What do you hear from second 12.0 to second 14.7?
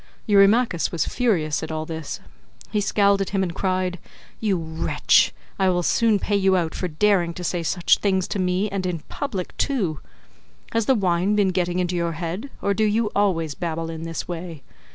head or do you always babble in this way?